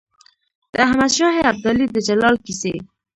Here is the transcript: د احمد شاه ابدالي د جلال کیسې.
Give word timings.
د 0.71 0.73
احمد 0.85 1.11
شاه 1.17 1.35
ابدالي 1.51 1.85
د 1.91 1.97
جلال 2.07 2.35
کیسې. 2.45 2.73